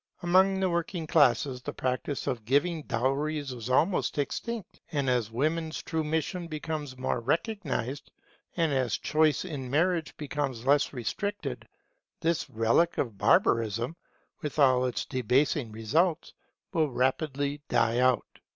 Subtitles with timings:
[0.23, 5.83] Among the working classes the practice of giving dowries is almost extinct; and as women's
[5.83, 8.09] true mission becomes more recognized,
[8.57, 11.67] and as choice in marriage becomes less restricted,
[12.19, 13.95] this relic of barbarism,
[14.41, 16.33] with all its debasing results,
[16.73, 18.39] will rapidly die out.